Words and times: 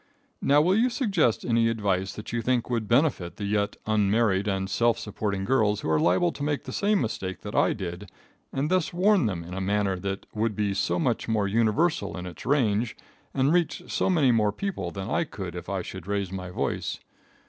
Now, 0.41 0.63
will 0.63 0.75
you 0.75 0.89
suggest 0.89 1.45
any 1.45 1.69
advice 1.69 2.13
that 2.13 2.33
you 2.33 2.41
think 2.41 2.71
would 2.71 2.87
benefit 2.87 3.35
the 3.35 3.45
yet 3.45 3.75
unmarried 3.85 4.47
and 4.47 4.67
self 4.67 4.97
supporting 4.97 5.45
girls 5.45 5.81
who 5.81 5.89
are 5.91 5.99
liable 5.99 6.31
to 6.31 6.41
make 6.43 6.63
the 6.63 6.73
same 6.73 6.99
mistake 6.99 7.41
that 7.41 7.53
I 7.53 7.73
did, 7.73 8.09
and 8.51 8.71
thus 8.71 8.91
warn 8.93 9.27
them 9.27 9.43
in 9.43 9.53
a 9.53 9.61
manner 9.61 9.99
that 9.99 10.25
would 10.33 10.55
be 10.55 10.73
so 10.73 10.97
much 10.97 11.27
more 11.27 11.47
universal 11.47 12.17
in 12.17 12.25
its 12.25 12.47
range, 12.47 12.97
and 13.35 13.53
reach 13.53 13.83
so 13.91 14.09
many 14.09 14.31
more 14.31 14.51
people 14.51 14.89
than 14.89 15.07
I 15.07 15.23
could 15.23 15.53
if 15.53 15.69
I 15.69 15.83
should 15.83 16.07
raise 16.07 16.31
my 16.31 16.49
voice? 16.49 16.99